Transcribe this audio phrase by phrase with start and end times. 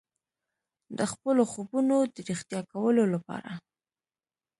[0.97, 3.51] د خپلو خوبونو د ریښتیا کولو لپاره.